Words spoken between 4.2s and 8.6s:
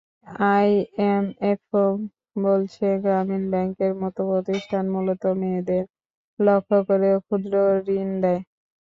প্রতিষ্ঠান মূলত মেয়েদের লক্ষ্য করে ক্ষুদ্রঋণ দেয়।